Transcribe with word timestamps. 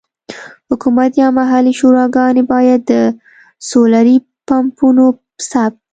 حکومت 0.69 1.11
یا 1.21 1.27
محلي 1.39 1.73
شوراګانې 1.79 2.43
باید 2.51 2.81
د 2.91 2.93
سولري 3.69 4.17
پمپونو 4.47 5.05
ثبت. 5.49 5.81